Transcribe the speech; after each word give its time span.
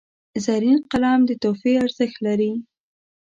زرین 0.45 0.79
قلم 0.91 1.19
د 1.25 1.31
تحفې 1.41 1.73
ارزښت 1.85 2.17
لري. 2.25 2.51